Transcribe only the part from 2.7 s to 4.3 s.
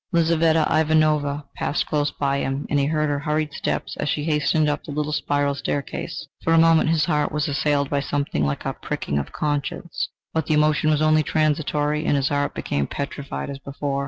and he heard her hurried steps as she